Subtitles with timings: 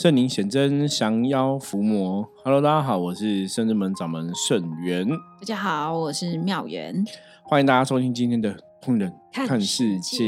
[0.00, 2.26] 圣灵显真，降妖伏魔。
[2.42, 5.06] Hello，大家好，我是圣智门掌门圣元。
[5.06, 7.04] 大家好，我是妙元。
[7.42, 10.24] 欢迎大家收听今天的《通人看世界》。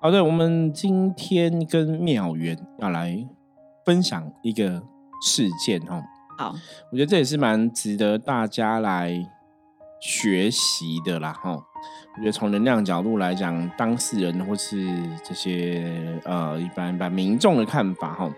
[0.00, 3.22] 好的，我们今天跟妙元要来
[3.84, 4.82] 分享一个
[5.20, 6.02] 事件哦。
[6.38, 6.54] 好，
[6.90, 9.12] 我觉得这也是蛮值得大家来
[10.00, 11.30] 学习的啦。
[11.34, 11.50] 哈，
[12.16, 14.88] 我觉得从能量角度来讲，当事人或是
[15.22, 18.32] 这些呃一般般民众的看法哈。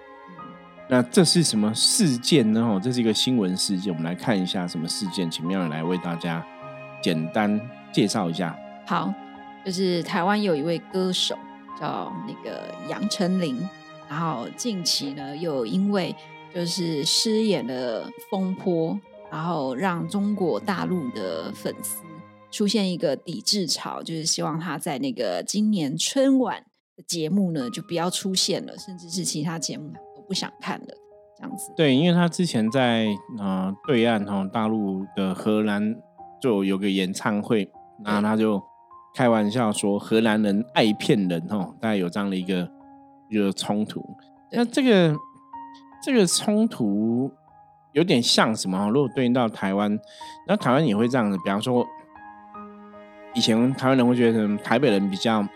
[0.87, 2.61] 那这是什么事件呢？
[2.61, 6.45] 哦，这是一个新闻事件，我们来看一下什么事件，请妙人来为大家
[7.03, 7.59] 简单
[7.93, 8.55] 介绍一下。
[8.87, 9.13] 好，
[9.65, 11.37] 就是台湾有一位歌手
[11.81, 13.67] 叫那个杨丞琳，
[14.11, 16.15] 然后近期呢又因为
[16.55, 19.01] 就是失言的风波，
[19.33, 22.03] 然后让中国大陆的粉丝
[22.51, 26.63] 出现一个抵制潮，就是希望他在那个今年春晚
[26.95, 29.91] 的节目呢就不要出现了，甚至是其他节目。
[30.27, 30.87] 不想看了
[31.37, 33.07] 这样子，对，因为他之前在
[33.39, 35.95] 呃对岸哈大陆的荷兰
[36.41, 37.71] 就有个演唱会，
[38.05, 38.63] 然后他就
[39.15, 42.71] 开玩笑说荷兰人爱骗人哈，大概有这样的一个
[43.29, 44.05] 一个冲突。
[44.53, 45.17] 那这个
[46.05, 47.31] 这个冲突
[47.93, 48.89] 有点像什么？
[48.91, 49.99] 如果对应到台湾，
[50.47, 51.87] 那台湾也会这样子，比方说
[53.35, 55.47] 以前台湾人会觉得台北人比较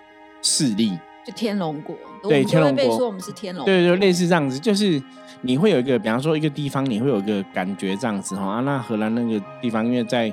[0.42, 0.98] 势利。
[1.24, 5.02] 就天龙国，对天龙国说我们是天龙，对对，类似这样子，就是
[5.42, 8.60] 你会有一个，比方说一个地方，你会有一个感觉这样子哈啊。
[8.60, 10.32] 那荷兰那个地方，因为在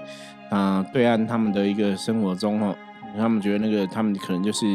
[0.50, 2.76] 啊对岸他们的一个生活中哦，
[3.18, 4.66] 他们觉得那个他们可能就是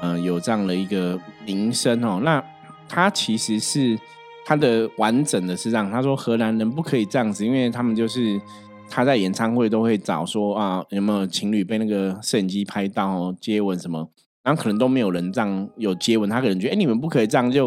[0.00, 2.20] 呃有这样的一个名声哦。
[2.22, 2.42] 那
[2.88, 3.98] 他其实是
[4.44, 8.40] 他的完整的是这样，他说荷兰人不可以这样子，因为他们就是
[8.88, 14.08] 他在演唱会都会找说啊有没有情侣被那个摄影机拍到接吻什么。
[14.46, 17.66] 然后可能都没有人这样有接吻，他可能觉得，哎，你们不可以这样，就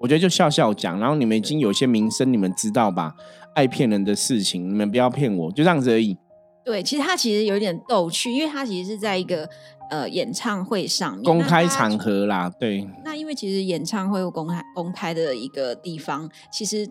[0.00, 0.96] 我觉得就笑笑讲。
[1.00, 3.12] 然后你们已经有些名声，你们知道吧？
[3.56, 6.16] 爱骗人的事情，你们不要骗我，就这样子而已。
[6.64, 9.48] 对，其实他其实有一点逗趣，因为他其实是在一个
[9.90, 12.48] 呃演唱会上面公开场合啦。
[12.60, 12.86] 对。
[13.04, 16.88] 那因为其实演唱会或公开公开的一个地方，其实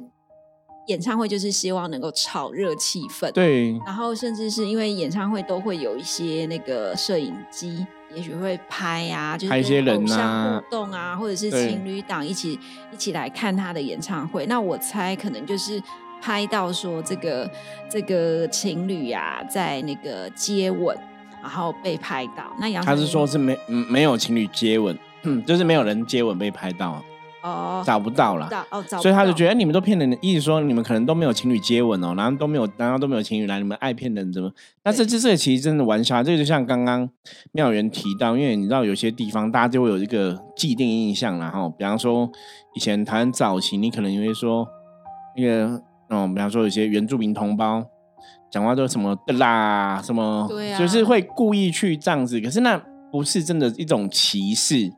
[0.88, 3.32] 演唱会就是希望能够炒热气氛。
[3.32, 3.72] 对。
[3.86, 7.88] 然后甚至是因为演唱会都会有一些那个摄影机。
[8.16, 12.60] 也许会拍啊，就是跟偶像互动啊，或者是情侣档一起
[12.92, 14.46] 一起来看他的演唱会。
[14.48, 15.82] 那我猜可能就是
[16.22, 17.50] 拍到说这个
[17.90, 20.98] 这个情侣呀，在那个接吻，
[21.42, 22.52] 然后被拍到。
[22.60, 24.98] 那杨他是说是没没有情侣接吻，
[25.46, 27.04] 就是没有人接吻被拍到。
[27.42, 34.52] 哦，找不到了，哦，所以他就觉得你们都骗人，意思说你们可能都没有情侣接吻哦，然后都没有，然后都没有情侣来，你们爱骗人怎么？
[34.84, 37.10] 但是这这个其实真的玩笑，这个就像刚刚
[37.54, 42.30] 妙元提到，因为你知道有些地方大家就会有一个既定印象，然后比方说
[42.76, 44.68] 以前台湾早期，你可能因为说
[45.38, 47.86] 那个嗯，比方说有些原住民同胞
[48.52, 52.78] 讲话都什么的啦，什么，对啊，就是会故意去这样子，可是那
[53.12, 54.92] 不是真的一种歧视。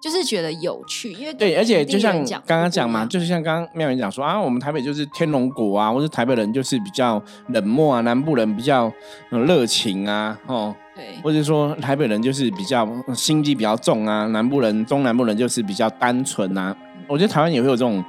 [0.00, 2.14] 就是觉得有趣，因为对，而且就像
[2.46, 8.92] 刚刚讲嘛，就是像刚刚妙云讲说啊，我们台北就是天龙国啊，或者台北人就是比较冷漠啊，南部人比较
[9.30, 16.76] 热情啊，哦，对，或者说台北人就是比较心机比较重啊，南部人中南部人就是比较单纯啊。
[17.08, 18.04] 我觉得台湾也会有这种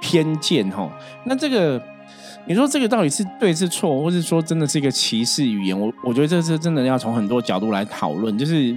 [0.00, 0.90] 偏见哈。
[1.26, 1.78] 那这个
[2.46, 5.78] 你说这个到底是对是错，或是说真的是一个歧视语言？
[5.78, 8.38] 我我觉得这是真的要从很多角度来讨论。
[8.38, 8.74] 就是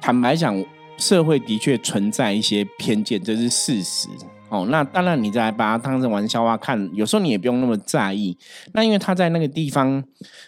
[0.00, 0.60] 坦白讲。
[1.00, 4.06] 社会的确存在一些偏见，这是事实
[4.50, 4.66] 哦。
[4.70, 8.36] 那当然，你再把它当成玩笑话看，有时候你也不用那么在意。
[8.74, 10.04] 那因为他在那个地方，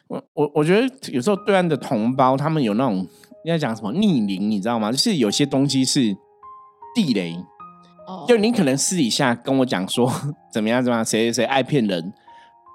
[0.09, 2.97] 我我我觉得有时候对岸的同胞他们有那种
[3.45, 4.93] 应该讲什么逆鳞，你知道吗？
[4.93, 6.15] 就是有些东西是
[6.95, 7.34] 地雷，
[8.29, 10.13] 就你可能私底下跟我讲说
[10.53, 12.13] 怎么样怎么样，谁谁谁爱骗人。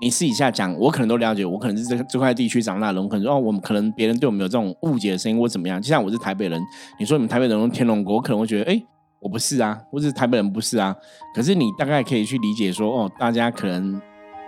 [0.02, 1.46] 你私底下讲，我可能都了解。
[1.46, 5.81] 我可能是这这块地区长大的，我可能说哦，我们可能别人对我们有这种误解的声音或怎么样。
[5.81, 6.62] 就像我是台北人，
[7.00, 8.81] 你说你们台北人用天龙国，我可能会觉得，哎，
[9.19, 10.96] 我不是啊，或是台北人不是啊。
[11.34, 13.99] 可是你大概可以去理解说，哦，大家可能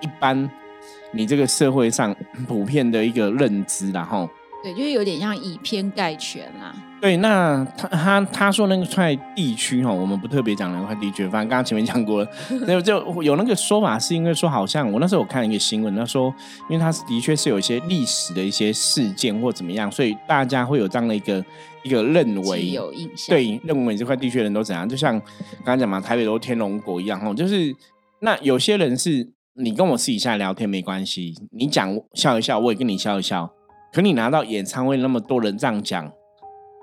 [0.02, 0.50] 一般，
[1.12, 2.16] 你这个社会上
[2.48, 4.30] 普遍的一个认知，然后。
[4.62, 6.76] 对，就是有点像以偏概全啦。
[7.00, 12.30] 对，那他他他说那个块地区哈，我们不特别讲那块地区，反正刚刚前面讲过了。
[12.68, 16.34] 就就有那个说法，是因为说好像我那时候我看一个新闻，他说，
[16.70, 21.46] 因为他是的确是有一些历史的一些事件或怎么样，所以大家会有这样的一个
[21.84, 27.74] 一个认为，有印象，对，认为这块地区的人都怎样，就像刚刚讲嘛，台北都天龙国一样哈，就是
[28.20, 29.26] 那有些人是
[29.56, 33.50] 你跟我私底下聊天没关系，你讲笑一笑，我也跟你笑一笑。
[33.92, 36.12] 可你拿到演唱会那么多人这样讲，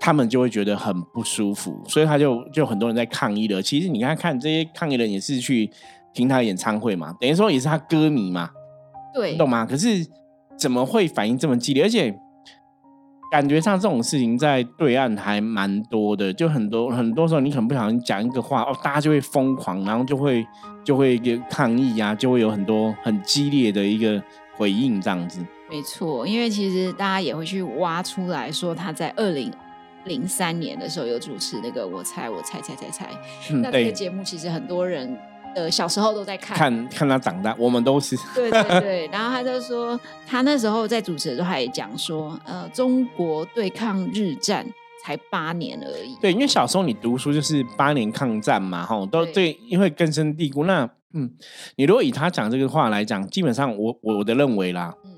[0.00, 3.62] 他们就会觉得很不舒服，所以他就就很多人在抗议了。
[3.62, 5.70] 其实你看看这些抗议人也是去
[6.12, 8.50] 听他演唱会嘛，等于说也是他歌迷嘛，
[9.14, 9.64] 对，懂吗？
[9.64, 10.06] 可是
[10.58, 11.84] 怎么会反应这么激烈？
[11.84, 12.14] 而且
[13.30, 20.46] 感觉上这种事情在对岸还蛮多的，就很多很多时候你可能不小心讲一个话哦，大家就会疯狂，然后就会
[20.84, 21.18] 就会
[21.50, 24.22] 抗议啊，就会有很多很激烈的一个
[24.56, 25.44] 回应这样子。
[25.68, 29.52] 没错，因为其实大家也会去挖出来说他在二零。
[30.06, 33.10] 零三年的时候有主持那个我猜我猜猜猜猜，
[33.54, 35.18] 那这个节目其实很多人
[35.56, 39.08] 呃小时候都在看，看看他长大，我们都是对对对。
[39.08, 44.64] 然后他就说，他那时候在主持的时候，他也讲说，呃，中国对抗日战
[45.02, 46.16] 才八年而已。
[46.20, 50.62] 对，因为小时候你读书就是八年抗战嘛，哈，都对，因为根深蒂固。
[50.66, 51.28] 那嗯，
[51.74, 55.10] 你如果以他讲这个话来讲，基本上我我的认为啦，嗯，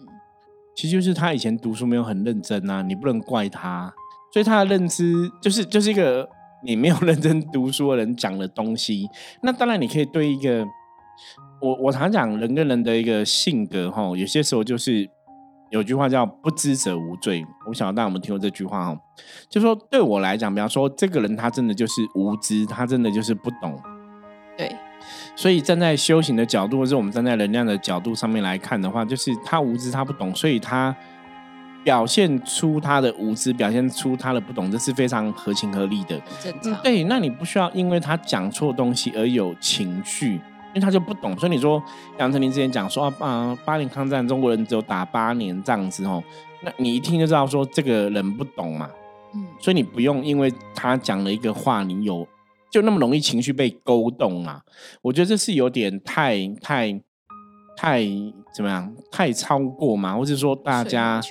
[0.78, 3.92] 其实就是他以前读书没有很认真啊，你不能怪他。
[4.32, 6.28] 所以他的认知就是就是一个
[6.62, 9.08] 你没有认真读书的人讲的东西。
[9.42, 10.64] 那当然你可以对一个
[11.60, 15.10] 我我常讲人跟人的一个性格哈，有些时候就是
[15.70, 17.44] 有句话叫不知者无罪。
[17.66, 19.00] 我想大家有没有听过这句话哈？
[19.48, 23.76] 就说对我来讲，比方说这个人他真的就是无知，他真的就是不懂。
[24.56, 24.70] 对。
[25.36, 30.94] 所以站在修行的角度，或者我们站在能量的角度上面来看的话，就是他无知，他不懂，所以他。
[31.84, 36.20] 表现出他的无知，表现出他的不懂，这是非常合情合理的。
[36.82, 41.38] 对，那你不需要因为他讲错东西而有情绪，因为他就不懂。
[41.38, 41.82] 所以你说
[42.18, 46.22] 杨丞琳之前讲说啊，八年抗战中国人只有打八年这样子哦，
[46.62, 48.90] 那你一听就知道说这个人不懂嘛。
[49.34, 52.26] 嗯，所以你不用因为他讲了一个话，你有
[52.70, 54.62] 就那么容易情绪被勾动啊？
[55.02, 57.00] 我觉得这是有点太太。
[57.80, 58.02] 太
[58.52, 58.92] 怎么样？
[59.08, 60.16] 太超过嘛？
[60.16, 61.22] 或者说大家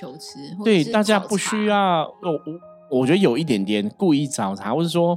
[0.64, 2.10] 对大家不需要？
[2.22, 2.32] 我
[2.90, 5.14] 我我觉得有一点点故意找茬，或者说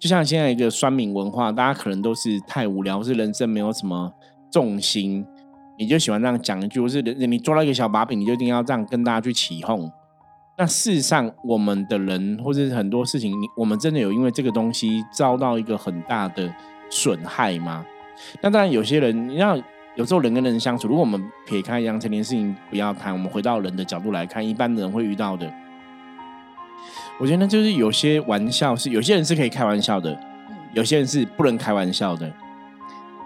[0.00, 4.12] 就像现在一个酸民文化，大家可能都是太无聊，或是人生没有什么
[4.50, 5.24] 重心，
[5.78, 9.88] 你就喜欢这样讲一句，或是你抓到一个小把柄，你就一定要这样跟大家去起哄。
[10.62, 16.48] 那事实上，我们的人或者是很多事情，你我们真的有因为这个东西遭到一个很大的
[16.88, 17.84] 损害吗？
[18.40, 19.60] 那当然，有些人你要。
[19.94, 25.52] 有时候人跟人相处，如果我们撇开杨丞琳事情不要谈，我们回到人的角度来看，一般的人会遇到的，
[27.20, 30.18] 我觉得就是有些玩笑是有些人是可以开玩笑的，
[30.72, 32.32] 有些人是不能开玩笑的。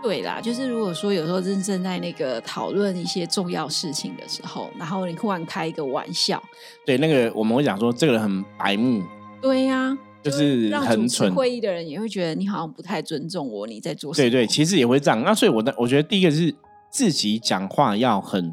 [0.03, 6.43] 对啦，就是如果说有时候真正在那个讨论一些重要事情的时候，然后你突然开一个玩笑，
[6.85, 9.03] 对那个我们会讲说这个人很白目。
[9.41, 9.97] 对呀。
[10.23, 14.29] 就是很蠢，会议的人也会觉得你好像不太尊重我，你在做什么？
[14.29, 15.23] 对对，其实也会这样。
[15.23, 16.53] 那所以我的我觉得第一个是
[16.91, 18.53] 自己讲话要很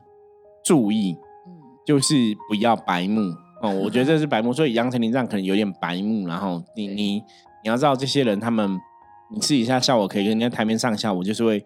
[0.64, 1.18] 注意，
[1.48, 1.52] 嗯，
[1.84, 2.14] 就是
[2.48, 3.22] 不要白目
[3.64, 3.72] 哦。
[3.72, 6.28] 我觉得这是白目，所以杨丞琳这样可能有点白目。
[6.28, 7.24] 然后你你你
[7.64, 8.80] 要知道，这些人他们，
[9.34, 11.64] 你私底下笑我可以，跟人家台面上笑我就是会，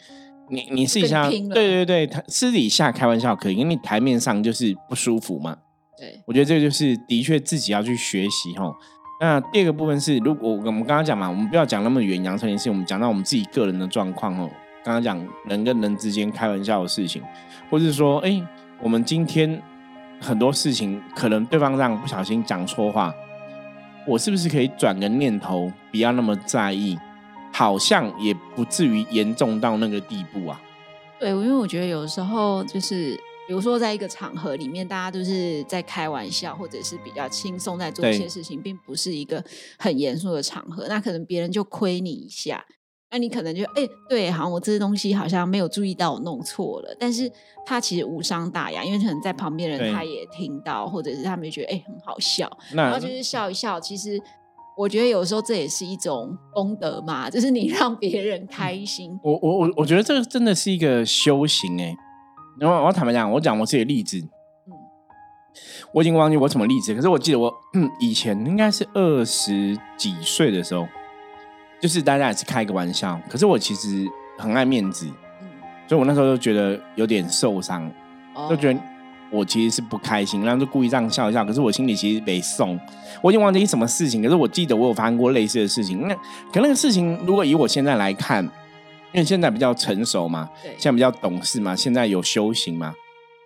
[0.50, 5.58] 你你试一下，对对对，他私底下开玩笑可以，因为你台面上就是不舒服嘛。
[5.98, 8.72] 对，我觉得这个就是的确自己要去学习哈。
[9.19, 14.50] 那第二个部分是，如果我们刚刚讲嘛，我们不要讲那么远，杨丞琳事，我们讲到我们自己个人的状况哦。
[14.84, 15.19] 刚刚讲
[15.50, 17.22] 人跟人之间开玩笑的事情，
[17.69, 18.42] 或者是说，哎，
[18.81, 19.62] 我们今天
[20.22, 23.14] 很多事情可能对方让不小心讲错话，
[24.08, 26.98] 我是不是可以转个念头，不要那么在意，
[27.57, 30.61] 好像也不至于严重到那个地步啊？
[31.19, 33.19] 对，因为我觉得有时候就是。
[33.47, 39.42] 比如说，在一个场合里面，大家都是在开玩笑，或者是比较轻松在做一些事情，并不是一个
[39.80, 40.85] 很严肃的场合。
[40.90, 42.66] 那可能别人就亏你一下，
[43.09, 46.94] 那你可能就哎，对，好像我这些东西好像没有注意到，我弄错了。
[46.99, 47.31] 但是
[47.66, 53.80] 他其实无伤大雅，因为可能在旁边人他也听到，或者是他们觉得哎很好笑，然后就是笑一笑。
[53.80, 54.21] 其实
[54.78, 59.19] 我觉得有时候这也是一种功德嘛，就是你 让别人开心。
[59.24, 61.96] 我我我我觉得这个真的是一个修行哎。
[62.60, 64.74] 然后我坦白讲，我讲我自己的例子，嗯，
[65.94, 67.54] 我已经忘记我什么例子，可是我记得我
[68.00, 70.88] 以前应该是二十几岁的时候，
[71.80, 74.07] 就是大家也是开一个玩笑，可是我其实
[74.40, 75.06] 很爱面子，
[75.42, 75.48] 嗯，
[75.88, 77.92] 所以我那时候就觉得有点受伤，
[78.50, 78.80] 就觉得
[79.31, 82.80] 我其实是不开心，然后就故意这样笑一笑，可是我心里其实没送，
[83.22, 86.16] 我已经忘记什么事情，可是我记得我有发生过类似的事情，那
[86.52, 88.50] 可那个事情如果以我现在来看。
[89.14, 92.94] 因为现在比较成熟嘛，现在比较懂事嘛，现在有修行嘛，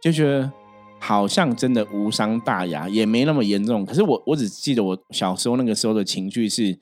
[0.01, 0.51] 就觉得
[0.99, 3.85] 好像真的无伤大雅，也没那么严重。
[3.85, 6.77] 可是我我只记得我小时候那个时候的情绪是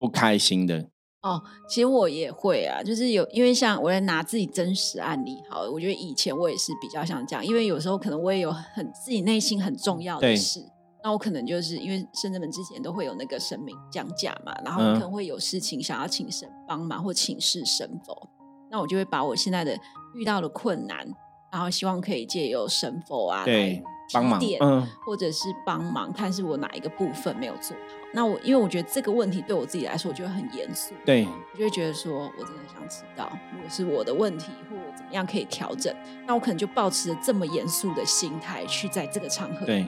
[0.00, 0.88] 不开心的。
[1.26, 10.60] 哦，其实我也会啊，就是有因为像我在拿自己真实案例，好，我觉得以前我也是比较像这样，因为有时候可能我也有很自己内心很重要的事。
[11.02, 18.28] 那我可能就是因为圣人们之前都会有那个神明降价嘛，然后嗯可能会有事情想要请神帮忙或请示神佛，
[18.70, 19.78] 那我就会把我现在的
[20.14, 21.06] 遇到的困难，
[21.52, 28.05] 然后希望可以借由神佛啊对来帮忙，嗯或者是帮忙，看是我哪一个部分没有做好。
[28.16, 31.26] 那我因为我觉得这个问题对我自己来说，我觉得很严肃，对。
[31.52, 35.94] 我就会觉得说，我真的想知道，如果是我的问题，或我怎么样可以调整，
[36.26, 39.66] 那我可能就保持着这么严肃的心态去在这个场合。
[39.66, 39.86] 对，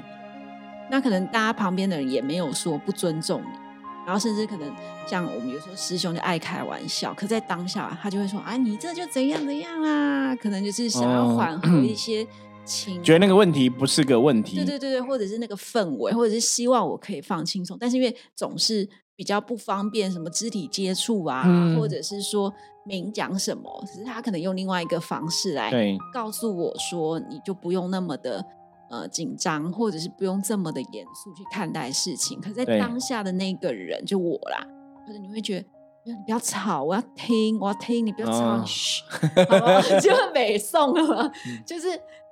[0.90, 3.58] 那可能大家旁边的人也没有说不尊重你，
[4.04, 4.70] 然后甚至可能
[5.06, 12.26] 像我们有时候师兄就爱开玩笑，可在当下他就会说啊，你这就怎样怎样啦，可能就是想要哦缓和一些
[12.68, 22.52] 情，觉得那个问题不是个问题，对对对对，或者是那个氛围，或者是希望我可以放轻松，但是因为总是比较不方便，什么肢体接触啊，嗯或者是说
[22.84, 25.72] 明讲什么，只是他可能用另外一个方式来
[26.12, 28.44] 告诉我说，你就不用那么的
[28.90, 32.40] 呃紧张，或者是不用这么的严肃去看待事情。
[32.40, 34.66] 可在对当下的那个人，就我啦，
[35.06, 35.66] 就是你会觉得。
[36.04, 39.02] 你不要吵，我要听，我要听，你不要吵，哦嘘？
[40.00, 41.30] 就很美送了
[41.66, 41.87] 就是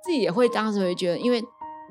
[0.07, 1.41] 自己也会当时会觉得，因为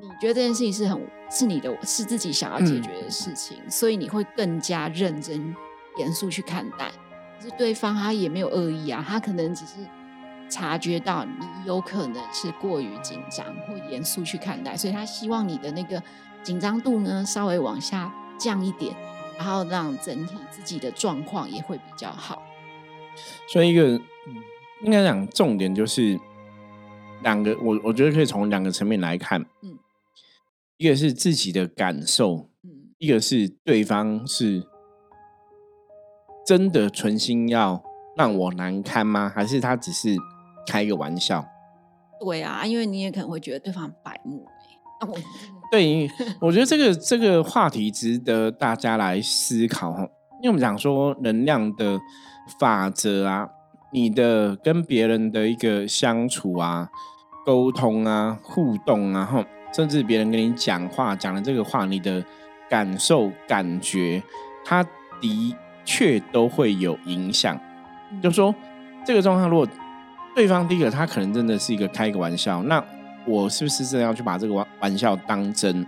[0.01, 5.55] 你觉得这件事情是很是你的，是自己想要解决的事情，所以你会更加认真、
[5.97, 6.89] 严肃去看待。
[7.39, 9.73] 可是对方他也没有恶意啊，他可能只是
[10.49, 16.01] 察觉到你有可能是过于紧张或严肃去看待，所以他希望你的那个
[16.41, 18.95] 紧张度呢稍微往下降一点，
[19.37, 22.41] 然后让整体自己的状况也会比较好。
[23.47, 23.83] 所以一个
[24.27, 24.35] 嗯
[24.81, 26.19] 应该讲重点就是
[27.23, 29.77] 两个，我我觉得可以从两个层面来看，嗯。
[30.77, 32.93] 一个是自己的感受，嗯。
[32.99, 34.63] 一个是对方是
[36.45, 37.83] 真的存心要
[38.15, 39.31] 让我难堪吗？
[39.33, 40.15] 还是他只是
[40.67, 41.45] 开个玩笑？
[42.19, 44.51] 对啊，因为你也可能会觉得对方很白目、欸，
[45.01, 45.17] 那我
[45.71, 46.09] 对，
[46.41, 50.01] 我觉得这个这个话题值得大家来思考哈，
[50.41, 51.99] 因为我们讲说能量的
[52.59, 53.47] 法则啊，
[53.91, 56.89] 你的跟别人的一个相处啊、
[57.45, 62.23] 沟通啊、互动啊，哈，甚至别人跟你讲话讲的这个话，你的
[62.69, 64.21] 感受、感觉，
[64.65, 64.83] 它
[65.21, 67.57] 的确都会有影响。
[68.21, 68.53] 就说
[69.05, 69.67] 这个状况，如果
[70.35, 72.83] 对方第一个他可能真的是一个开个玩笑，那
[73.25, 75.85] 我是不是真的要去把这个玩玩笑当真？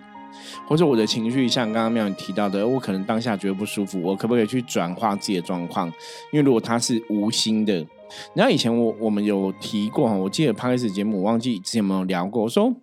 [0.67, 5.87] 或者我的情绪像刚刚妙你提到的，我可能当下觉得不舒服，我可不可以去转化自己的状况？
[6.31, 7.85] 因为如果他是无心的，
[8.33, 12.73] 然后以前我我们有提过哈，我记得拍开始节目，我忘记之前有没有聊过，我说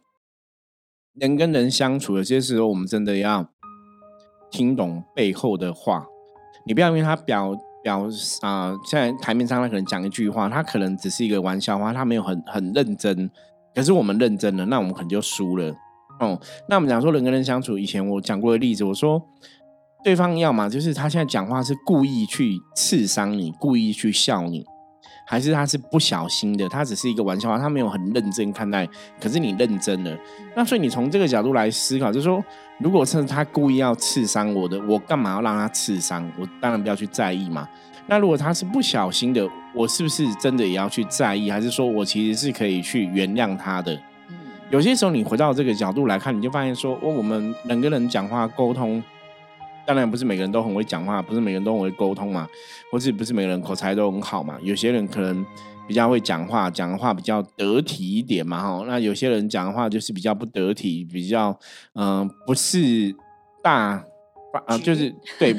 [1.15, 3.49] 人跟人相处，有些时候我们真的要
[4.51, 6.07] 听懂背后的话，
[6.67, 8.09] 你不要因为他表表
[8.41, 13.31] 啊、现在台面上他可能讲一句话，他可能只是一个玩笑话，他没有很很认真，
[13.75, 15.75] 可是我们认真了，那我们可能就输了。
[16.21, 19.23] 哦，那我们讲说人跟人相处，以前我讲过的例子，我说
[20.03, 24.65] 对方要么就是他现在讲话是故意去刺伤你，故意去笑你，
[25.27, 28.89] 还是他是不小心的，他只是一个玩笑话，他没有很认真看待，
[29.21, 30.17] 可是你认真了，
[30.55, 32.43] 那所以你从这个角度来思考，就是说，
[32.79, 36.31] 如果是他故意要刺伤我的，我干嘛要让他刺伤？
[36.39, 37.69] 我当然不要去在意嘛。
[38.09, 41.51] 那如果他是不小心的，我是不是真的也要去在意？
[41.51, 43.99] 还是说我其实是可以去原谅他的？
[44.69, 49.03] 嗯有些时候你回到这个角度来看，你就发现说，哦，我们人跟人讲话沟通，
[49.87, 52.49] 当然不是每个人都很会讲话，不是每个人都很会沟通嘛，
[52.91, 54.57] 或是不是每个人口才都很好嘛。
[54.63, 55.47] 有些人可能
[55.87, 58.85] 比较会讲话，讲的话比较得体一点嘛，哈。
[58.89, 61.57] 那有些人讲的话就是比较不得体，比较
[61.95, 63.15] 嗯、呃不是
[63.63, 64.05] 大
[64.67, 65.55] 啊、就是对。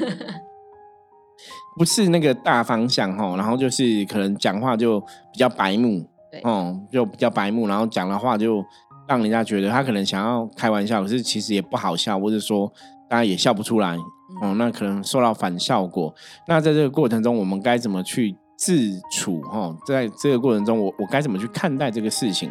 [1.78, 8.60] 不是那个大方向哈，然后就是可能讲话就比较白目，对哦，就比较白目，然后讲的话就
[9.08, 12.70] 让人家觉得他可能想要开玩笑，可是其实也不好笑，或者说
[13.08, 13.96] 大家也笑不出来，
[14.42, 16.14] 哦，那可能受到反效果。
[16.46, 19.40] 那在这个过程中，我们该怎么去自处？
[19.42, 22.50] 哈，在这个过程中，我我该怎么去看待这个事情？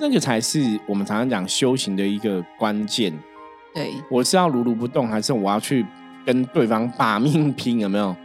[0.00, 3.12] 那个才是我们常常讲修行的一个关键。
[3.74, 5.84] 对，我是要如如不动，还是我要去
[6.24, 7.78] 跟对方把命拼？
[7.78, 8.16] 有没有？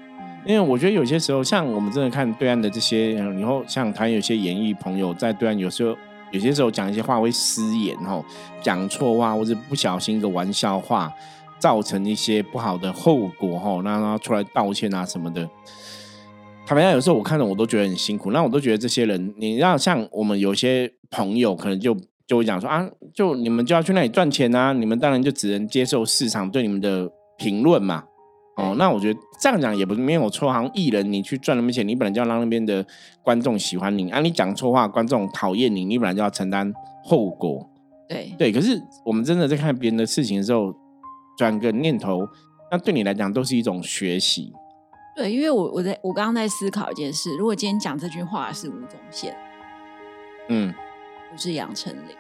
[0.46, 5.98] 因为我觉得有些时候，像我们真的看对岸的这些，嗯以后像台湾有些演艺朋友在对岸，有时候
[6.36, 8.24] 有些时候讲一些话会失言哦，
[8.62, 11.12] 讲错话或者不小心一个玩笑话，
[11.58, 15.50] 造成一些不好的后果哈，那他出来道歉啊什么的。
[16.66, 21.96] 坦白讲，有时候我看着我都觉得很辛苦，那我都觉得这些人，你让像我们有些朋友可能就
[22.28, 28.04] 就会讲说啊，就你们就要去那里赚钱啊，你们当然就只能接受市场对你们的评论嘛。
[28.56, 32.86] 哦，那我觉得这样讲也不是没有错，好像艺人你去赚那么钱，你本来就要让那边的
[33.22, 37.70] 观众喜欢你啊，你讲错话，观众讨厌你，你本来就要承担后果。
[38.08, 40.74] 对，对，可是我们真的在看别人的事情的时候，
[41.38, 42.26] 转个念头，
[42.72, 44.54] 那对你来讲都是一种学习。
[45.16, 49.36] 对，因为我我在我刚刚在思考一件事，如果今天讲这句话是吴宗宪，
[50.50, 50.74] 嗯，
[51.32, 52.16] 不是杨丞琳，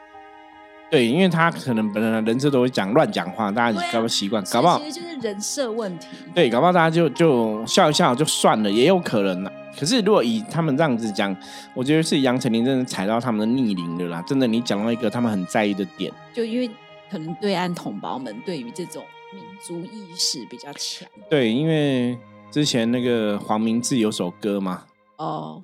[0.92, 6.08] 对，因为他可能本来人设都会讲乱讲话，大家搞不习惯，搞不好其实就是人设问题。
[6.34, 9.52] 对，搞不好大家就就笑一笑就算了，也有可能啦。
[9.78, 11.36] 可是如果以他们这样子讲，
[11.74, 14.22] 我觉得是杨丞琳真的踩到他们的逆鳞了啦。
[14.22, 16.70] 真的，你讲到一个他们很在意的点，就因为
[17.12, 21.06] 可能对岸同胞们对于这种民族意识比较强。
[21.30, 22.18] 对，因为
[22.52, 24.84] 之前那个黄明志有首歌嘛，
[25.18, 25.62] 哦，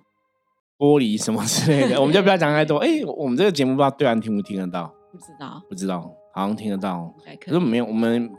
[0.77, 2.79] 玻璃什么之类的，我们就不要讲太多。
[2.83, 4.93] 哎、我们这个节目不知道对岸听不听得到？
[5.11, 7.13] 不知道，不知道，好像听得到。
[7.39, 7.51] 可。
[7.51, 8.31] 可是没有，我们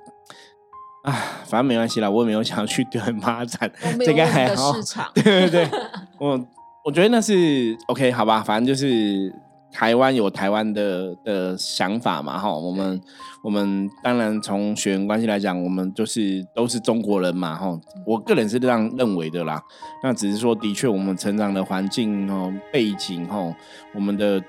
[1.04, 1.12] 啊，
[1.44, 4.72] 反正没关系啦，我也没有想要去对岸发展这个还好。
[5.14, 5.68] 对对对，
[6.18, 6.46] 我
[6.84, 9.32] 我觉得那是 OK，好吧，反正就是
[9.70, 13.00] 台湾有台湾的的想法嘛，哈，我们
[13.42, 19.60] 我们当然从血缘关系来讲，我们就是都是中国人嘛，哈，我个人是这样认为的啦。
[20.02, 23.54] 那只是说，的确我们成长的环境哦、背景哦、
[23.94, 24.42] 我们的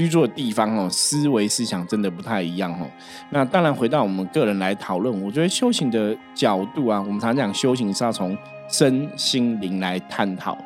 [0.00, 2.90] 居住的地方哦、思维思想真的不太一样哦。
[3.28, 8.34] 那当然回到我们个人来讨论，我觉得修行的角度啊，我们常讲修行是要从
[8.66, 10.56] 身心灵来探讨。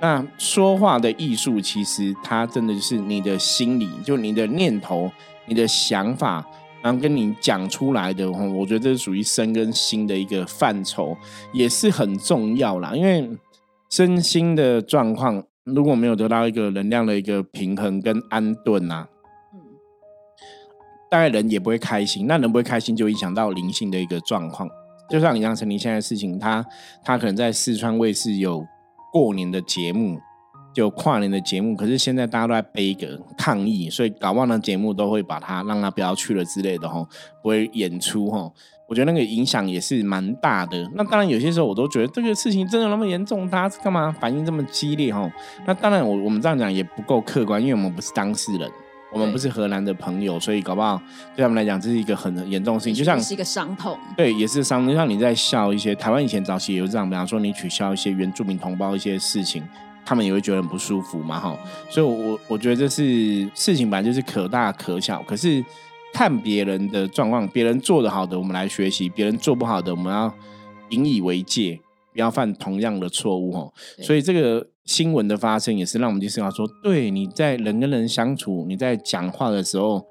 [0.00, 5.10] 那说话的艺术，其实它真的就是你的心理，就你的念头、
[5.46, 6.46] 你的想法，
[6.80, 11.16] 然后跟你讲出来的，我觉得这是属于身跟心的一个范畴，
[11.52, 12.92] 也是很重要啦。
[12.94, 13.28] 因为
[13.90, 19.08] 身心的状况如果没有得到一个能量的一个平衡跟安顿啊，
[19.54, 19.60] 嗯，
[21.10, 22.26] 大概人也不会开心。
[22.26, 24.68] 那人不会开心，就影响到灵性的一个状况。
[25.08, 26.64] 就像杨丞琳现在的事情，他
[27.02, 28.66] 他可能在四川卫视有
[29.10, 30.18] 过年的节目，
[30.74, 37.08] 就跨年的节目，可是现在大家都在悲歌抗议，所以搞忘了节目都会把他让他不要去了之类的吼，
[37.42, 38.52] 不会演出吼。
[38.86, 40.88] 我觉得那个影响也是蛮大的。
[40.94, 45.30] 那当然有些时候我都觉得这个事情真的那么严重，大家干嘛反应这么激烈吼？
[45.66, 48.70] 那当然我我们这样讲也不够客观，因为我们不是当事人。
[49.12, 51.00] 我们不是荷兰的朋友，所以搞不好
[51.36, 52.92] 对他们来讲这是一个很严重的事情。
[52.92, 54.84] 就像是一个伤痛，对，也是伤。
[54.88, 59.62] 就像你在笑一些台湾以前早期也有这样，比方说你取消一些原住民同胞一些事情，
[60.04, 61.56] 他们也会觉得很不舒服嘛，哈。
[61.88, 65.64] 所以我，我我觉得这是事情本来就是可大可小，可是
[66.14, 70.32] 看别人的状况，别人做得好的我们来学习，别人做不好的我们要
[70.90, 71.80] 引以为戒，
[72.12, 73.72] 不要犯同样的错误，哦。
[74.00, 80.06] 所以这个新闻的发生也是让我们去思考说，对，你在人跟人相处，你在讲话的时候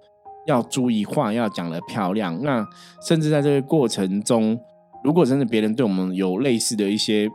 [0.46, 2.38] 要注意话要讲的漂亮。
[2.44, 2.68] 那
[3.08, 4.60] 甚至在这个过程中，
[5.06, 7.30] 如果真的别人对我们有类似的一些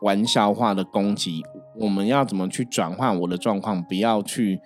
[0.00, 1.42] 玩笑话的攻击，
[1.78, 4.58] 我们要怎么去转换我的状况，不要去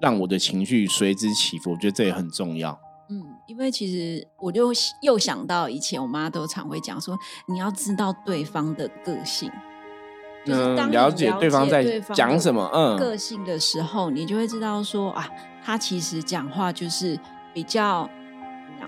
[0.00, 1.72] 让我的情绪随之起伏？
[1.72, 2.78] 我觉得这也很重要。
[3.10, 9.50] 嗯，因为其实我就又想到以前我妈都常会讲说，你要知道对方的个性，
[10.46, 15.28] 就是当了解对方在讲什么么，嗯，个性的时候，你就会知道说啊，
[15.62, 17.18] 他其实讲话就是
[17.52, 18.08] 比较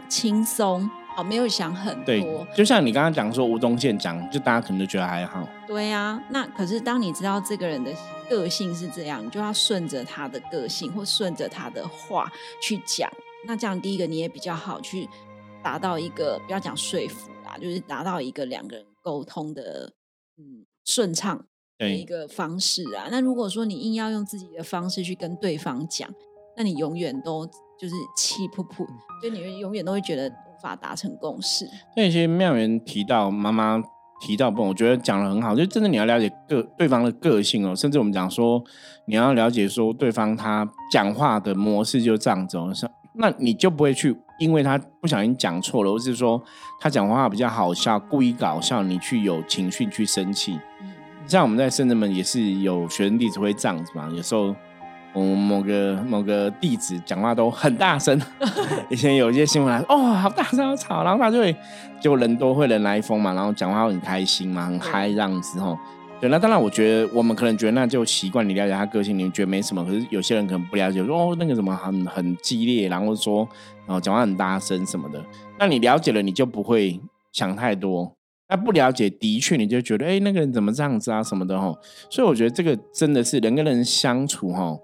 [0.09, 7.93] 轻松，哦，没有想很对多，，就像你刚刚讲说吴宗宪讲，就大家可能就觉得还好，对啊，那可是当你知道这个人的
[8.31, 13.11] 个性是这样，你就要顺着他的个性或顺着他的话去讲。
[13.47, 15.09] 那这样第一个你也比较好去
[15.63, 19.93] 达到一个不要讲说服啦，就是达到一个两个人沟通的
[20.37, 21.45] 嗯顺畅
[21.79, 23.09] 的一，个方式啊。
[23.11, 26.09] 那如果说你硬要用自己的方式去跟对方讲，
[26.57, 28.87] 那你永远都就是气噗噗，
[29.23, 31.67] 就你永远都会觉得无法达成共识。
[31.97, 33.83] 那些妙言提到妈妈
[34.21, 38.63] 提到部分，我觉得讲的很好，就真的你要了解个对方的个性哦，甚至我们讲说
[39.07, 46.43] 你要了解说对方他讲话的模式就这样子哦，像那你就不会去因为他不小心讲错了，或是说
[46.81, 50.59] 他讲话比较好笑，故意搞笑，你去有情绪去生气。
[50.81, 50.93] 嗯，
[51.27, 54.55] 像我们在圣人们也是有学生弟子会这样子嘛，有时候
[55.13, 58.21] 我们某个某个弟子讲话都很大声，
[58.91, 61.57] 以前有一些新闻来说，哦，好大声，好吵，然后他就会
[62.01, 65.79] 就人多会人来疯嘛，然后讲话会很开心嘛，很嗨这样子吼。
[66.29, 69.85] 那当然，我觉得我们可能觉得那就习惯，你了解他个性，你觉得没什么。
[69.85, 73.49] 可是有些人可能不了解，说哦那个什么很很激烈，然后说
[73.87, 75.25] 然后讲话很大声什么的。
[75.59, 77.01] 那你了解了，你就不会
[77.33, 78.13] 想太多。
[78.49, 81.77] 那不了解，的确你就觉得，哎、那个人怎么这样子啊什么的哦。
[82.11, 84.79] 所以我觉得这个真的是人跟人相处吼，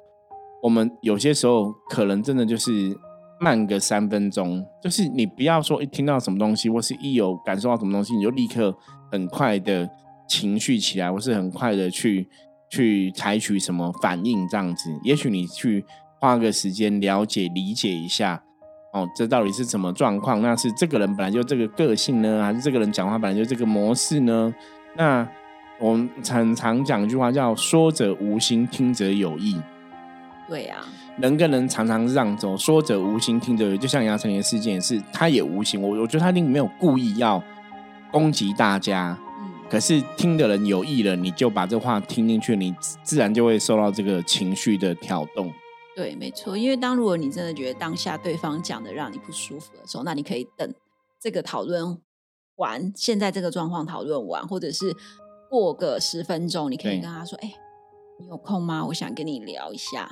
[0.62, 2.96] 我们有些时候可能真的就是
[3.38, 8.74] 慢个三分钟，就是你不要说一听到什么东西，或是一有感受到什么东西，你就立刻
[9.12, 9.88] 很快的
[10.30, 12.28] 情绪起来，或是很快的去
[12.70, 14.88] 去采取什么反应这样子。
[15.02, 15.84] 也许你去
[16.20, 18.40] 花个时间了解理解一下，
[18.92, 20.40] 哦，这到底是什么状况？
[20.40, 24.54] 那是这个人本来就这个个性呢，还是这个人讲话本来就这个模式呢？
[24.96, 25.26] 那
[25.80, 29.60] 我们常常讲一句话叫“说者无心，听者有意”。
[30.46, 30.76] 对呀，
[31.18, 33.78] 人跟人常常让走，说者无心，听者有意。
[33.78, 35.80] 就像杨丞琳的事件也是，他也无心。
[35.80, 37.42] 我我觉得他一定没有故意要
[38.10, 39.29] 攻击大家，嗯，
[39.70, 45.52] 可是听的人有意了，你就把这话听进去，你自然就会受到这个情绪的挑动。
[45.94, 46.56] 对，没错。
[46.56, 50.74] 因为当如果你真的觉得当下对方讲的让你不舒服的时候，那你可以等
[51.20, 51.98] 这个讨论
[52.56, 54.94] 完，现在这个状况讨论完，或者是
[55.48, 57.52] 过个十分钟，你可以跟他说：“哎，
[58.18, 58.84] 你有空吗？
[58.86, 60.08] 我想跟你聊一下。”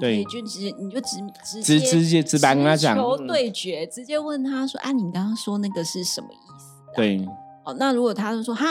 [0.00, 7.26] 对，就直接你就直直直直接直白跟他讲，求对决，直接问他说：“啊，你刚刚说那个是什么意思？”对，
[7.64, 8.66] 哦，那如果他就说：“哈，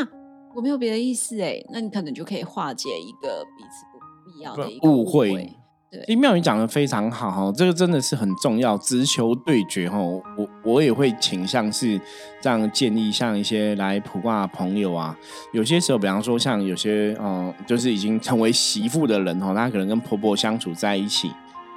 [0.55, 5.55] 我没有别的意思。”哎，那你可能就可以化解一个彼此不必要的一个误会。
[5.89, 9.97] 对，妙宇讲的非常好哈，这个真的是很重要，直球对决哈。
[9.99, 10.23] 我
[10.63, 11.99] 我也会倾向是
[12.39, 15.13] 这样建议，像一些来普卦朋友啊，
[15.51, 21.29] 有些时候，比方说像有些嗯，就是已经成为媳妇的人哈，他可能跟婆婆相处在一起，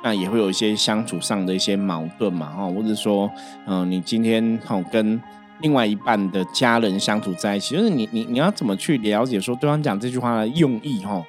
[0.05, 3.29] 那也会有一些相处上的一些矛盾嘛哈，或者说
[3.67, 5.21] 嗯，你今天哈跟
[5.65, 11.21] 另外一半的家人相处在一起，就是你你你要怎么去了解说对方讲这句话的用意哈，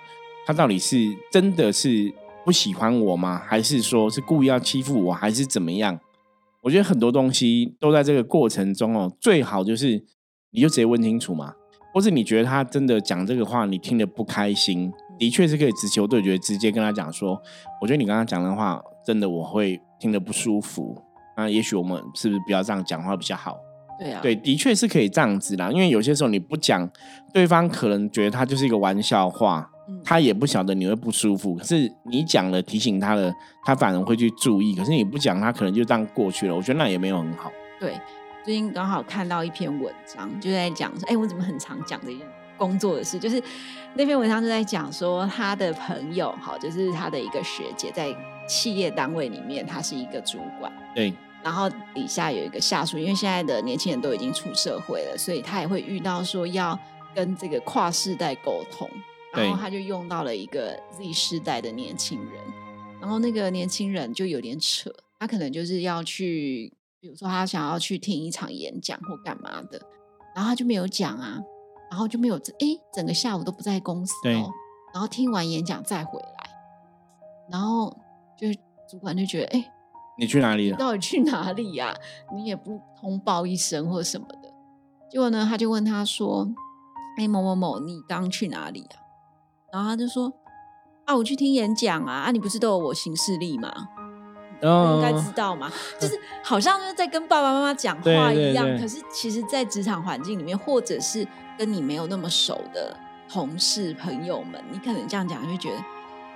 [0.45, 0.98] 他到底是
[1.32, 2.13] 真的是。
[2.45, 3.41] 不喜欢我吗？
[3.43, 6.00] 还是说是故意要欺负我，还是怎么样？
[6.62, 9.12] 我觉得很多东西都在这个过程中哦。
[9.19, 10.06] 最好就是
[10.52, 11.56] 你就直接问清楚嘛，
[11.91, 17.41] 或是你觉得他真的讲这个话，你听得不开心，的确是可以直球对决，直接跟他讲说，
[17.82, 20.95] 我觉得你刚刚讲的话真的我会听得不舒服。
[21.36, 23.58] 那也许我们是不是不要这样讲话比较好？
[23.99, 25.69] 对啊，对，的确是可以这样子啦。
[25.71, 26.89] 因为有些时候你不讲，
[27.34, 29.69] 对方可能觉得他就是一个玩笑话。
[30.03, 33.31] 他也不晓得你会不舒服，可是你讲了提醒他了，
[33.63, 34.73] 他反而会去注意。
[34.73, 36.55] 可是你不讲，他可能就这样过去了。
[36.55, 37.51] 我觉得那也没有很好。
[37.79, 37.93] 对，
[38.43, 42.25] 最近刚好看到一篇文章，就在讲说，哎，我怎么很常讲的一件
[42.58, 43.39] 工作的事，就是
[43.93, 48.08] 那篇文章就在讲说，他的朋友，好，就是他的一个学姐，在
[48.47, 51.13] 企业单位里面，他是一个主管，对，
[51.45, 56.77] 然后底下有一个下属，因为现在的年轻人都已经出社会了，所以他也会遇到说要
[57.13, 58.89] 跟这个跨世代沟通。
[59.31, 62.41] 然后他就用到了一个 Z 世代的年轻人，
[63.01, 69.77] 然后那个年轻人就有点扯，他可能就是要去，比如说他想要去听一场演讲或干嘛的，
[70.34, 71.38] 然后他就没有讲啊，
[71.91, 74.49] 然后就没有，哎，整个下午都不在公司哦，
[74.93, 76.49] 然后听完演讲再回来，
[77.51, 77.93] 然后
[78.39, 78.47] 就
[78.89, 79.73] 主管就觉得，哎，
[80.17, 80.78] 你去哪里了？
[80.78, 81.93] 到底去哪里呀？
[82.34, 84.49] 你也不通报一声或什么的，
[85.10, 86.47] 结果呢，他就问他说，
[87.17, 88.97] 哎，某某某，你刚去哪里呀？
[89.73, 90.32] 然后他就说
[91.04, 92.13] ：“啊，我去听演讲啊！
[92.28, 93.69] 啊，你不是都有我行事历吗？
[94.62, 95.69] 应该知道嘛。
[95.99, 98.65] 就是好像就是在跟爸爸妈妈讲话一样。
[98.80, 102.97] 可是其实，在职场环境里面，或者是跟你没有那么熟的
[103.28, 105.78] 同事朋友们，你可能这样讲，会觉得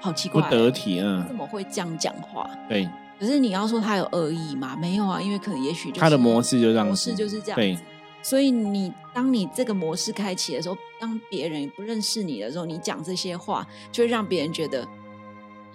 [0.01, 1.23] 好奇怪，不得体啊！
[1.25, 2.49] 怎么会这样讲话？
[2.67, 2.89] 对。
[3.19, 4.77] 可是你要说他有恶意吗？
[4.77, 7.83] 没有啊，因为可能也许他的模式就这样，模式就是这样子。
[8.21, 14.87] 所以你当你这个模式开启的时候，当别人不认识你的时候，你讲这些话，就会让别人觉得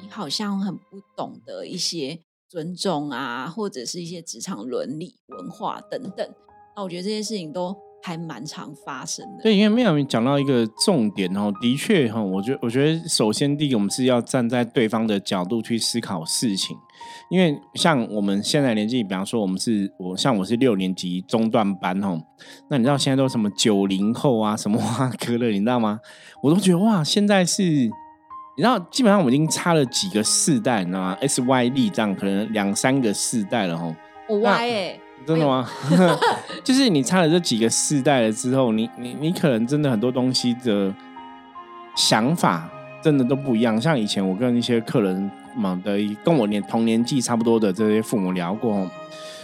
[0.01, 6.29] 你好像很不懂得一些尊重啊，或者是一些职场伦理、文化等等。
[6.75, 7.77] 那我觉得这些事情都。
[8.07, 9.43] 还蛮常发生的。
[9.43, 16.77] 对，因为妙明讲到一个重点哦，的确哈，我觉我觉得首先第一个，我们是要站在对方的角度去思考事情。
[17.31, 22.21] 因为像我们现在年纪，比方说我们是我像我是六年级中段班哦，
[22.69, 25.99] 那你知道现在都什么九零后啊，什么花科乐，你知道吗？
[26.43, 27.91] 我都觉得哇，现在是，你
[28.59, 33.95] 知道基本上我们已经差了几个世代，你知道吗？S Y 力这样可能两三个世代了吼。
[34.29, 35.01] 我 Y 哎。
[35.27, 35.69] 真的吗？
[36.63, 40.95] 就是你差了这几个世代了之后，你你你可能真的很多东西的
[41.97, 42.69] 想法
[43.03, 43.81] 真的都不一样。
[43.81, 48.89] 像以前我跟一些客人嘛的，跟我年同年纪差不多的这些父母聊过，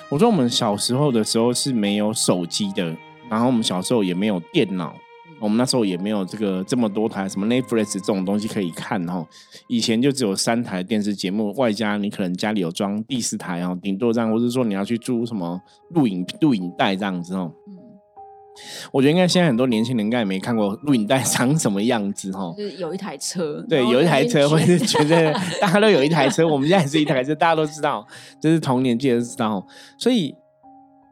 [0.08, 2.94] 我说我们小时候的时候是没有手机的，
[3.28, 4.94] 然后我们小时候也没有电脑。
[5.40, 9.26] 我们那时候也没有这个这么多台什么 Netflix 这种东西可以看哦，
[9.68, 15.58] 以前就只有三台电视节目，外加你可能家里有装第四台哦，顶多这样，或者说你要去租什么
[15.94, 17.50] 录影录影带这样子哦。
[17.66, 17.74] 嗯，
[18.92, 22.54] 我觉得应该现在很多年轻人应该也没看过录影带长什么样子哈。
[22.56, 28.06] 就是有一台车，对，有一台车，或是觉得大家都有一台车，我们家也是一台车，大家都知道，
[28.42, 29.66] 就是同年纪的知道，
[29.98, 30.34] 所以。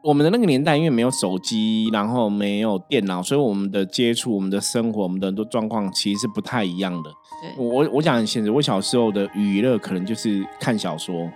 [0.01, 7.11] 我们的那个年代，因为没有手机，然后没有电脑，所以我们的接触、我们的生活、我们的很多状况，其实是不太一样的。
[7.57, 11.29] 我我讲很现实，我小时候的娱乐可能就是看小说，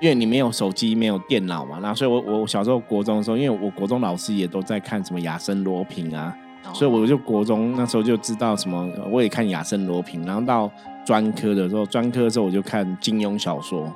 [0.00, 6.36] 因为你没有手机，没有电脑嘛，那所以我我小时候国中的时候，因为我国中老师也都在看什么亚森罗平啊，
[6.72, 10.68] 所以我就国中那时候就知道什么，我也看亚森罗平，然后到
[11.06, 13.88] 专科的时候，专科的时候我就看金庸小说。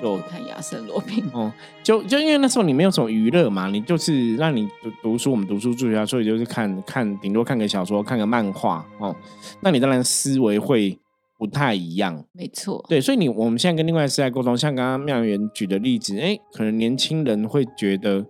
[0.00, 9.14] 就看亚瑟罗平哦，就就因为那时候你没有什么娱乐嘛，你就是让你读读书，我们读书住校，所以就是看看，顶多看个小说，看个漫画哦。
[9.60, 10.98] 那你当然思维会
[11.36, 12.84] 不太一样，没错。
[12.88, 18.24] 对，所以你我们现在跟另外一世代沟通，像刚刚妙元举的例子，哎，可能年轻人会觉得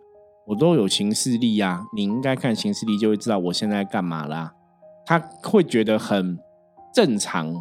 [0.47, 4.53] 我都有行事力呀，你应该看行事力就会知道我现在干嘛啦，
[5.05, 6.39] 他会觉得很
[6.95, 7.55] 正常。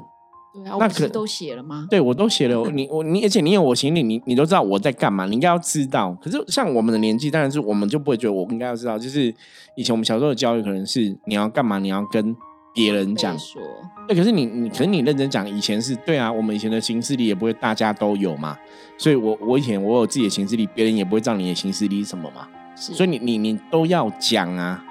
[0.64, 1.88] 那可都写了吗？
[1.90, 2.70] 对，我都写了。
[2.72, 6.16] 你我你，而且你有我行李，你你都知道我在干嘛，你应该要知道。
[6.22, 8.98] 可是像我们的年纪，当然是我们就不会觉得我应该要知道。
[8.98, 9.34] 就是
[9.76, 12.36] 以前我们小时候的教育，可能是你要干嘛，你要跟
[12.74, 13.38] 别人讲。
[13.38, 13.62] 说
[14.08, 18.58] 对，可是你你，可是你认真讲，以前是对啊，我们以前的行事历也不会大家都有嘛。
[18.98, 22.48] 所以我我以前我有自己的行事历，别人也不会知道你的行事历是什么嘛。
[22.76, 24.84] 所以你你你都要讲啊。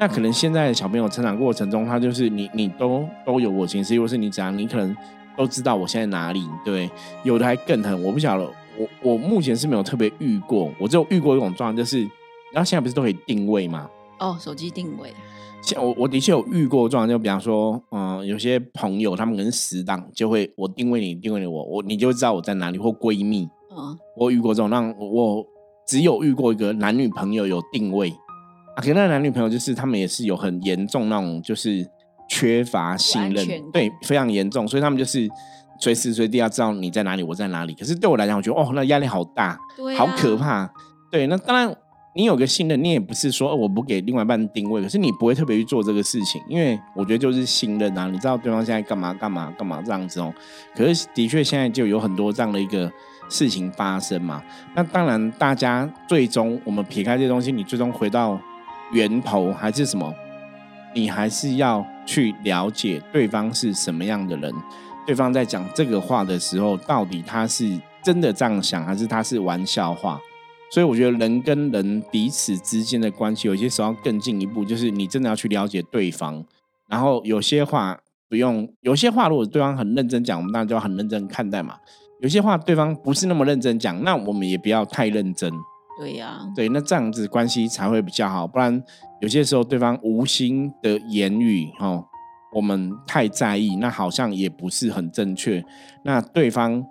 [0.00, 4.96] 那可能现在的小朋友成长过程中，他就是你你都都有我情绪，或是你怎样你可能
[5.36, 6.90] 都知道我现在哪里，对，
[7.22, 12.00] 有的还更狠，我不晓得，我我目前是没有特别遇过，我只有遇过一种状况，就是，
[12.50, 13.90] 然后现在不是都可以定位吗？
[14.18, 15.12] 哦，手机定位。
[15.60, 25.44] 像我我的确有遇过状况，就比方说，嗯，有些朋友他们可能死党就会我定位你，定位你我，我你就知道我在哪里，或闺蜜，嗯，我遇过这种，让我
[25.86, 28.10] 只有遇过一个男女朋友有定位。
[28.80, 31.86] 可能那男女朋友就是他们也是有很严重那种，就是
[32.28, 35.28] 缺乏信任，对，非常严重，所以他们就是
[35.80, 37.74] 随时随地要知道你在哪里，我在哪里。
[37.74, 39.58] 可是对我来讲，我觉得哦，那压力好大，
[39.96, 40.70] 好可怕。
[41.10, 41.74] 对，那当然
[42.14, 50.32] 你有个信任，你也不是说我不给另外一半定位，可是你不会特别去做这个事情，因为我觉得就是信任啊，你知道对方现在干嘛干嘛干嘛这样子哦。
[50.76, 52.88] 可是的确现在就有很多这样的一个
[53.28, 54.40] 事情发生嘛。
[54.76, 58.40] 那当然，大家最终我们撇开这些东西，你最终回到。
[58.92, 60.14] 源头还是什么？
[60.94, 64.52] 你还是要去了解对方是什么样的人。
[65.06, 70.20] 对方在讲这个话的时候，到底他是真的这样想，还是他是玩笑话？
[70.72, 76.44] 所以我觉得人跟人彼此之间的关系，有些时候更进一步，就是你真的要去了解对方。
[76.88, 77.98] 然后有些话
[78.28, 81.76] 不用，有些话如果对方很认真讲，我们当然就要很认真看待嘛。
[82.20, 85.52] 有些话对方不是那么认真讲，那我们也不要太认真。
[86.00, 88.82] 对呀，对，那这样子关系才会比较好，不然
[89.20, 92.02] 有些时候对方无心的言语，哈，
[92.54, 95.62] 我们太在意，那好像也不是很正确。
[96.02, 96.82] 那对方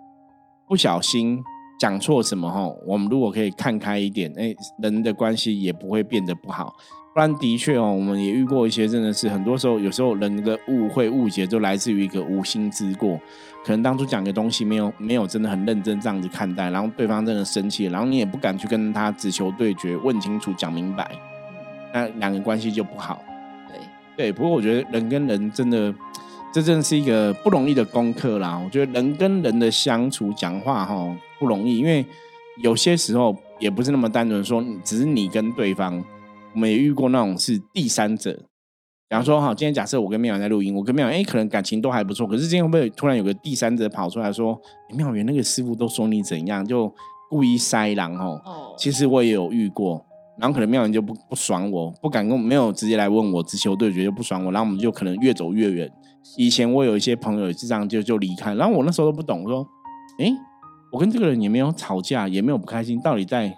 [0.67, 1.39] 不小心
[1.79, 6.75] 讲错什么，哈，我们如果可以看开一点，哎，人的关系也不会变得不好。
[7.19, 13.19] 不然的确哦，我们也遇过一些，真的是很多时候，有时候人的误会、误解就来自于一个无心之过。
[13.65, 21.11] 可能当初讲的东西没有没有真的很认真这样子看待，然后对方真的生气，然后你也不敢去跟他只求对决，问清楚、讲明白，
[21.93, 23.21] 那两个关系就不好。
[23.67, 23.79] 对
[24.15, 25.93] 对，不过我觉得人跟人真的，
[26.53, 28.57] 这真的是一个不容易的功课啦。
[28.63, 32.05] 我觉得人跟人的相处、讲话哈不容易，因为
[32.63, 36.01] 有些时候也不是那么单纯说，只是你跟对方。
[36.53, 38.33] 我们也遇过那种是第三者，
[39.07, 44.59] 比方说哈，今天假设我跟妙远在录音，我跟妙远哎，可能感情都还不错，可是今天会不会突然有个第三者跑出来说，
[44.95, 46.91] 妙远那个师傅都说你怎样，就
[47.29, 48.41] 故意塞狼哦。
[48.43, 50.03] 哦，其实我也有遇过，
[50.39, 55.91] 然后可能妙远就不不爽我，不敢跟没有直接来问我直球对决就不爽我，然后我们就可能越走越远。
[56.35, 59.65] 以前我有一些朋友也是这样，就就离开，然后我那时候都不懂，说，
[60.17, 60.31] 哎，
[60.91, 63.55] 我跟这个人也没有吵架，也没有不开心，到底在。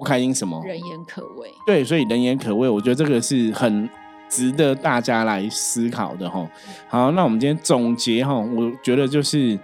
[0.00, 0.64] 不开心什么？
[0.64, 1.52] 人言可畏。
[1.66, 3.86] 对，所以人言可畏，我觉得这个是很
[4.30, 6.48] 值得大家来思考的哈。
[6.88, 9.58] 好，那我们今天总结哈，我觉得就是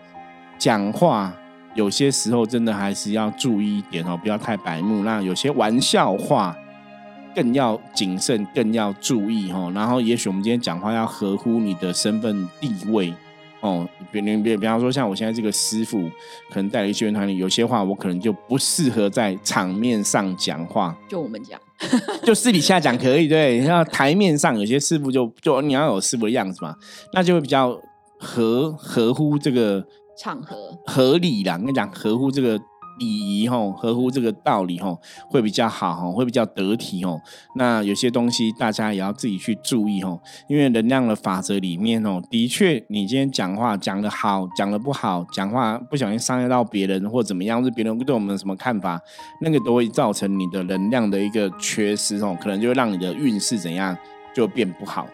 [0.58, 1.32] 讲话
[1.74, 5.02] 有些时候真的还是要注意一点哦，不要太白目。
[5.04, 6.54] 那有些玩笑话
[7.34, 9.70] 更要谨慎，更要注意哈。
[9.74, 13.14] 然后，也许我们今天讲话要合乎你的身份地位。
[13.60, 16.08] 哦，比比比，比方说像我现在这个师傅，
[16.50, 20.96] 可能带了一些团里，有些话我可能就不适合在场面上讲话。
[21.08, 21.60] 就我们讲，
[22.24, 23.60] 就私底下讲可以，对。
[23.60, 26.74] 那台面上有些师傅就就你要有师傅的样子嘛，
[27.12, 27.80] 那就会比较
[28.18, 29.84] 合合乎这个
[30.18, 31.56] 场合合理啦。
[31.56, 32.60] 跟你讲，合乎这个。
[32.98, 37.20] 礼仪吼，合乎这个道理吼，会比较好吼，会比较得体吼。
[37.56, 49.00] 那有些东西大家也要自己去注意吼，因为能量的法则里面哦，的确你今天讲话讲的好，讲的不好，讲话不小心伤害到别人或怎么样，是别人对我们什么看法，
[49.40, 53.96] 那个都会造成你的能量的一个缺失哦，可能就会让你的运势怎样
[54.34, 55.06] 就变不好。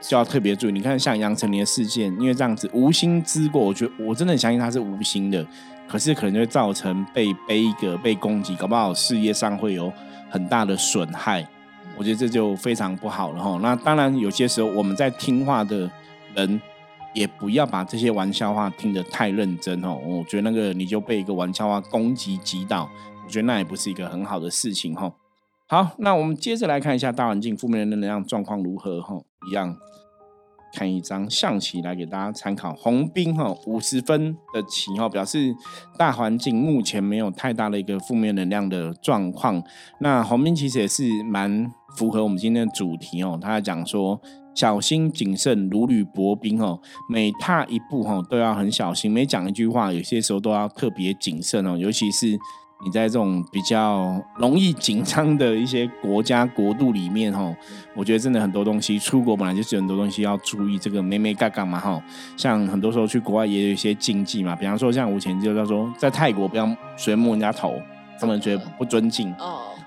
[0.00, 0.72] 就要特别注意。
[0.72, 5.44] 你看，像杨丞琳的事件，因为这样子无心之过，我觉得我真的相信他是无心的，
[5.88, 9.92] 可是可能就会造成被背个被攻击，搞不好事业上会有
[10.30, 11.46] 很大的损害。
[11.96, 13.58] 我觉得这就非常不好了哈。
[13.60, 15.90] 那当然，有些时候我们在听话的
[16.34, 16.60] 人，
[17.12, 19.98] 也不要把这些玩笑话听得太认真哦。
[20.04, 22.88] 我觉得那个你就被一个玩笑话攻击击倒，
[23.26, 25.12] 我觉得那也不是一个很好的事情哈。
[25.70, 29.14] 好，那我们接着来看一下大环境负面的能量状况如何哈。
[29.48, 29.76] 一样
[30.74, 32.74] 看一张象棋来给大家参考。
[32.74, 35.54] 红兵哈五十分的棋哈，表示
[35.96, 39.62] 大环境目前没有太大的一个负面能量的状况。
[40.00, 43.38] 那红兵其实也是蛮符合我们今天的主题哦。
[43.40, 44.20] 他讲说
[44.52, 52.36] 小心谨慎，如履薄冰哦，每踏一步哈都要很小心，每讲一句话有些时候都要特别谨慎哦，尤其是。
[52.84, 57.54] 你在这种比较容易紧张的一些国家国度里面，哈，
[57.94, 62.02] 我觉得真的很多东西，出国本来就是很多东西要注意，这个没没嘎嘎嘛，哈，
[62.36, 66.66] 像很多时候去国外也有一些禁忌嘛，比方说像吴前就叫说，在泰国不要
[66.96, 67.74] 随便摸人家头，
[68.18, 69.34] 他们觉得不尊敬。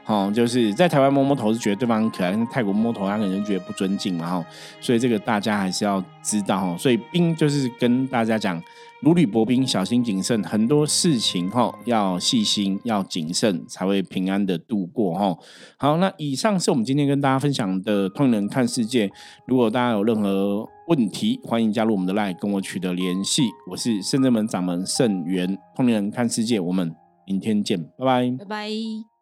[0.05, 4.45] 哦，就是在台湾摸摸头是觉得对方很可爱，泰国摸头他可能觉得不尊敬嘛，哈，
[4.81, 6.77] 所以这个大家还是要知道哈。
[6.77, 8.61] 所以兵就是跟大家讲，
[9.01, 15.37] 如履薄冰，小心谨慎，很多事情哈要细心，要谨慎，才会平安的度过哈。
[15.77, 19.09] 好，那以上是我们今天跟大家分享的通人看世界。
[19.47, 23.43] 如果大家有任何问题，欢迎加入我们的 line 跟我取得联系。
[23.71, 26.93] 我是圣正门掌门圣元通灵人看世界，我们
[27.25, 29.12] 明天见，拜拜，拜拜。